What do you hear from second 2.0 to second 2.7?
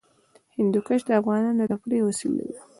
وسیله ده.